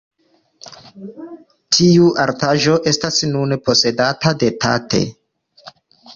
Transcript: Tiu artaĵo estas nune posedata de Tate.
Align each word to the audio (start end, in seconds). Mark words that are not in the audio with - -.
Tiu 1.77 2.07
artaĵo 2.23 2.79
estas 2.93 3.21
nune 3.35 3.59
posedata 3.69 4.35
de 4.43 4.53
Tate. 4.67 5.05